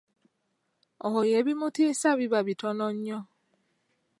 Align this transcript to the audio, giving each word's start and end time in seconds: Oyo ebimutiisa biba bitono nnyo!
Oyo 1.07 1.33
ebimutiisa 1.39 2.09
biba 2.19 2.39
bitono 2.47 2.85
nnyo! 2.93 3.19